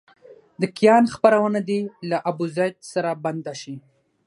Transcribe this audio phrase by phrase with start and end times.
[0.61, 3.75] د کیان خپرونه دې له ابوزید سره بنده شي.